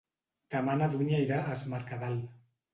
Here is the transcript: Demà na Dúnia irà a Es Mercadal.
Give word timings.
Demà 0.55 0.77
na 0.79 0.87
Dúnia 0.95 1.21
irà 1.27 1.39
a 1.43 1.55
Es 1.59 1.63
Mercadal. 1.77 2.21